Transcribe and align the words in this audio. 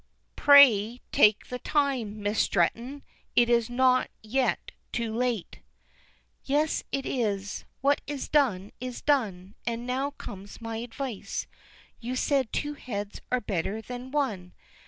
"Pray 0.35 0.99
take 1.11 1.49
the 1.49 1.59
time, 1.59 2.23
Miss 2.23 2.39
Stretton; 2.39 3.03
it 3.35 3.51
is 3.51 3.69
not 3.69 4.09
yet 4.23 4.71
too 4.91 5.15
late." 5.15 5.59
"Yes, 6.43 6.83
it 6.91 7.05
is. 7.05 7.65
What 7.81 8.01
is 8.07 8.27
done, 8.27 8.71
is 8.79 9.03
done, 9.03 9.53
and 9.67 9.85
now 9.85 10.09
comes 10.09 10.59
my 10.59 10.77
advice. 10.77 11.45
You 11.99 12.15
said 12.15 12.51
two 12.51 12.73
heads 12.73 13.21
are 13.31 13.41
better 13.41 13.79
than 13.79 14.09
one. 14.09 14.53